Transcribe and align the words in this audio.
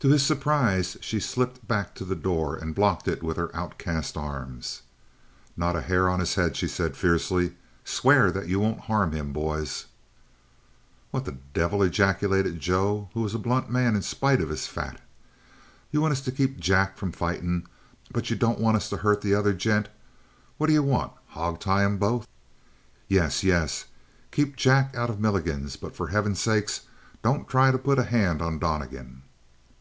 To 0.00 0.10
his 0.10 0.22
surprise, 0.22 0.98
she 1.00 1.18
slipped 1.18 1.66
back 1.66 1.94
to 1.94 2.04
the 2.04 2.14
door 2.14 2.56
and 2.56 2.74
blocked 2.74 3.08
it 3.08 3.22
with 3.22 3.38
her 3.38 3.50
outcast 3.56 4.18
arms. 4.18 4.82
"Not 5.56 5.76
a 5.76 5.80
hair 5.80 6.08
of 6.10 6.20
his 6.20 6.34
head!" 6.34 6.58
she 6.58 6.68
said 6.68 6.94
fiercely. 6.94 7.54
"Swear 7.84 8.30
that 8.30 8.46
you 8.46 8.60
won't 8.60 8.80
harm 8.80 9.12
him, 9.12 9.32
boys!" 9.32 9.86
"What 11.10 11.24
the 11.24 11.38
devil!" 11.54 11.82
ejaculated 11.82 12.60
Joe, 12.60 13.08
who 13.14 13.22
was 13.22 13.34
a 13.34 13.38
blunt 13.38 13.70
man 13.70 13.96
in 13.96 14.02
spite 14.02 14.42
of 14.42 14.50
his 14.50 14.66
fat. 14.66 15.00
"You 15.90 16.02
want 16.02 16.12
us 16.12 16.20
to 16.20 16.30
keep 16.30 16.58
Jack 16.60 16.98
from 16.98 17.10
fightin', 17.10 17.66
but 18.12 18.28
you 18.28 18.36
don't 18.36 18.60
want 18.60 18.76
us 18.76 18.90
to 18.90 18.98
hurt 18.98 19.22
the 19.22 19.34
other 19.34 19.54
gent. 19.54 19.88
What 20.58 20.68
you 20.68 20.82
want? 20.82 21.12
Hogtie 21.28 21.80
'em 21.82 21.96
both?" 21.96 22.28
"Yes, 23.08 23.42
yes; 23.42 23.86
keep 24.32 24.54
Jack 24.54 24.94
out 24.94 25.08
of 25.08 25.18
Milligan's; 25.18 25.76
but 25.76 25.96
for 25.96 26.08
heaven's 26.08 26.40
sake 26.40 26.68
don't 27.22 27.48
try 27.48 27.70
to 27.70 27.78
put 27.78 27.98
a 27.98 28.04
hand 28.04 28.42
on 28.42 28.58
Donnegan." 28.58 29.22